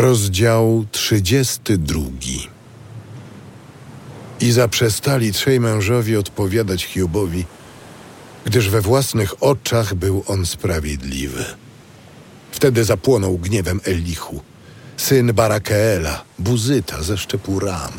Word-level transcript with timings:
Rozdział 0.00 0.84
32 0.92 2.00
I 4.40 4.52
zaprzestali 4.52 5.32
trzej 5.32 5.60
mężowie 5.60 6.18
odpowiadać 6.18 6.84
Hiobowi, 6.84 7.44
gdyż 8.44 8.68
we 8.68 8.80
własnych 8.80 9.42
oczach 9.42 9.94
był 9.94 10.24
on 10.26 10.46
sprawiedliwy. 10.46 11.44
Wtedy 12.52 12.84
zapłonął 12.84 13.38
gniewem 13.38 13.80
Elichu, 13.84 14.40
syn 14.96 15.32
Barakeela, 15.34 16.24
buzyta 16.38 17.02
ze 17.02 17.18
szczepu 17.18 17.60
Ram. 17.60 17.98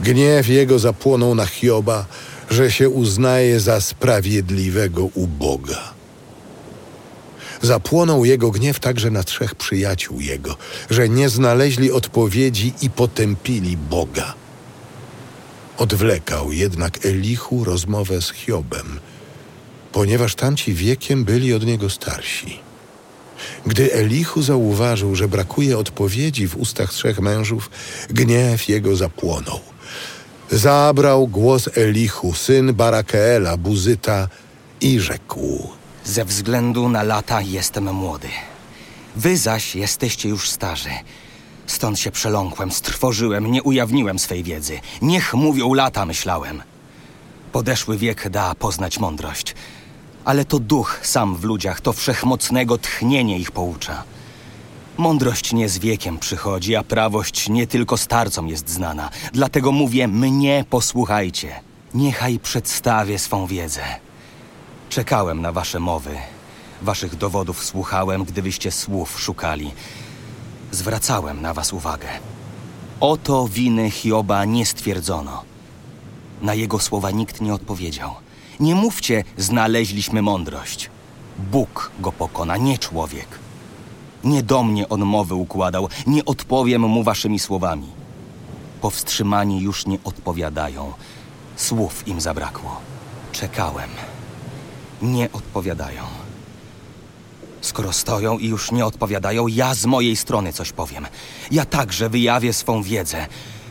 Gniew 0.00 0.48
jego 0.48 0.78
zapłonął 0.78 1.34
na 1.34 1.46
Hioba, 1.46 2.06
że 2.50 2.70
się 2.70 2.88
uznaje 2.88 3.60
za 3.60 3.80
sprawiedliwego 3.80 5.04
u 5.04 5.26
Boga. 5.26 6.01
Zapłonął 7.62 8.24
jego 8.24 8.50
gniew 8.50 8.80
także 8.80 9.10
na 9.10 9.24
trzech 9.24 9.54
przyjaciół 9.54 10.20
jego, 10.20 10.56
że 10.90 11.08
nie 11.08 11.28
znaleźli 11.28 11.92
odpowiedzi 11.92 12.72
i 12.82 12.90
potępili 12.90 13.76
Boga. 13.76 14.34
Odwlekał 15.78 16.52
jednak 16.52 17.06
Elichu 17.06 17.64
rozmowę 17.64 18.22
z 18.22 18.32
Hiobem, 18.32 19.00
ponieważ 19.92 20.34
tamci 20.34 20.74
wiekiem 20.74 21.24
byli 21.24 21.54
od 21.54 21.66
niego 21.66 21.90
starsi. 21.90 22.60
Gdy 23.66 23.92
Elichu 23.92 24.42
zauważył, 24.42 25.14
że 25.14 25.28
brakuje 25.28 25.78
odpowiedzi 25.78 26.48
w 26.48 26.56
ustach 26.56 26.92
trzech 26.92 27.20
mężów, 27.20 27.70
gniew 28.10 28.68
jego 28.68 28.96
zapłonął. 28.96 29.60
Zabrał 30.50 31.26
głos 31.26 31.68
Elichu, 31.74 32.34
syn 32.34 32.74
Barakeela, 32.74 33.56
Buzyta, 33.56 34.28
i 34.80 35.00
rzekł– 35.00 35.68
Ze 36.04 36.24
względu 36.24 36.88
na 36.88 37.02
lata 37.02 37.40
jestem 37.40 37.94
młody. 37.94 38.28
Wy 39.16 39.36
zaś 39.36 39.74
jesteście 39.74 40.28
już 40.28 40.50
starzy. 40.50 40.90
Stąd 41.66 41.98
się 41.98 42.10
przeląkłem, 42.10 42.70
strwożyłem, 42.70 43.46
nie 43.50 43.62
ujawniłem 43.62 44.18
swej 44.18 44.42
wiedzy. 44.42 44.80
Niech 45.02 45.34
mówią 45.34 45.74
lata, 45.74 46.06
myślałem. 46.06 46.62
Podeszły 47.52 47.98
wiek 47.98 48.28
da 48.28 48.54
poznać 48.54 48.98
mądrość. 48.98 49.54
Ale 50.24 50.44
to 50.44 50.58
duch 50.58 51.00
sam 51.02 51.36
w 51.36 51.44
ludziach, 51.44 51.80
to 51.80 51.92
wszechmocnego 51.92 52.78
tchnienie 52.78 53.38
ich 53.38 53.50
poucza. 53.50 54.04
Mądrość 54.96 55.52
nie 55.52 55.68
z 55.68 55.78
wiekiem 55.78 56.18
przychodzi, 56.18 56.76
a 56.76 56.82
prawość 56.82 57.48
nie 57.48 57.66
tylko 57.66 57.96
starcom 57.96 58.48
jest 58.48 58.68
znana. 58.68 59.10
Dlatego 59.32 59.72
mówię, 59.72 60.08
mnie 60.08 60.64
posłuchajcie. 60.70 61.60
Niechaj 61.94 62.38
przedstawię 62.38 63.18
swą 63.18 63.46
wiedzę. 63.46 63.82
Czekałem 64.92 65.40
na 65.40 65.52
wasze 65.52 65.80
mowy. 65.80 66.16
Waszych 66.82 67.16
dowodów 67.16 67.64
słuchałem, 67.64 68.24
gdy 68.24 68.42
wyście 68.42 68.70
słów 68.70 69.20
szukali. 69.20 69.70
Zwracałem 70.70 71.42
na 71.42 71.54
was 71.54 71.72
uwagę. 71.72 72.08
Oto 73.00 73.48
winy 73.48 73.90
Hioba 73.90 74.44
nie 74.44 74.66
stwierdzono. 74.66 75.42
Na 76.42 76.54
jego 76.54 76.78
słowa 76.78 77.10
nikt 77.10 77.40
nie 77.40 77.54
odpowiedział. 77.54 78.14
Nie 78.60 78.74
mówcie, 78.74 79.24
znaleźliśmy 79.36 80.22
mądrość. 80.22 80.90
Bóg 81.38 81.90
go 82.00 82.12
pokona, 82.12 82.56
nie 82.56 82.78
człowiek. 82.78 83.28
Nie 84.24 84.42
do 84.42 84.62
mnie 84.62 84.88
on 84.88 85.00
mowy 85.00 85.34
układał, 85.34 85.88
nie 86.06 86.24
odpowiem 86.24 86.82
mu 86.82 87.02
waszymi 87.02 87.38
słowami. 87.38 87.88
Powstrzymani 88.80 89.60
już 89.60 89.86
nie 89.86 89.98
odpowiadają. 90.04 90.92
Słów 91.56 92.08
im 92.08 92.20
zabrakło. 92.20 92.80
Czekałem. 93.32 93.90
Nie 95.02 95.32
odpowiadają. 95.32 96.02
Skoro 97.60 97.92
stoją 97.92 98.38
i 98.38 98.48
już 98.48 98.72
nie 98.72 98.86
odpowiadają, 98.86 99.46
ja 99.46 99.74
z 99.74 99.86
mojej 99.86 100.16
strony 100.16 100.52
coś 100.52 100.72
powiem. 100.72 101.06
Ja 101.50 101.64
także 101.64 102.08
wyjawię 102.08 102.52
swą 102.52 102.82
wiedzę, 102.82 103.26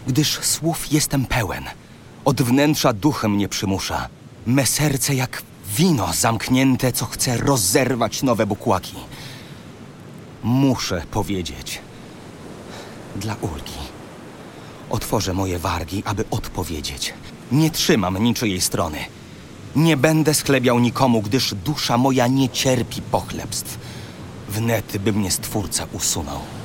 gdyż 0.08 0.40
słów 0.40 0.92
jestem 0.92 1.26
pełen. 1.26 1.64
Od 2.26 2.42
wnętrza 2.42 2.94
duch 2.94 3.23
mnie 3.23 3.50
przymusza. 3.50 4.10
Me 4.45 4.66
serce 4.66 5.16
jak 5.16 5.44
wino 5.78 6.14
zamknięte, 6.14 6.92
co 6.92 7.05
chce 7.05 7.38
rozerwać 7.38 8.23
nowe 8.23 8.45
bukłaki. 8.45 8.95
Muszę 10.44 11.04
powiedzieć. 11.11 11.82
Dla 13.16 13.36
ulgi. 13.42 13.82
Otworzę 14.89 15.34
moje 15.34 15.60
wargi, 15.60 16.04
aby 16.05 16.23
odpowiedzieć. 16.32 17.14
Nie 17.52 17.72
trzymam 17.72 18.23
niczyjej 18.23 18.61
strony. 18.61 18.98
Nie 19.76 19.98
będę 19.98 20.33
schlebiał 20.33 20.80
nikomu, 20.80 21.21
gdyż 21.21 21.54
dusza 21.54 21.98
moja 21.98 22.27
nie 22.27 22.49
cierpi 22.49 23.02
pochlebstw. 23.02 23.77
Wnet 24.49 24.98
by 24.98 25.14
mnie 25.14 25.32
Stwórca 25.32 25.86
usunął. 25.92 26.61